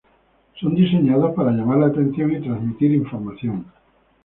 Son 0.59 0.73
diseñados 0.73 1.35
para 1.35 1.51
llamar 1.51 1.77
la 1.77 1.85
atención 1.85 2.31
y 2.31 2.41
transmitir 2.41 2.91
información. 2.91 3.67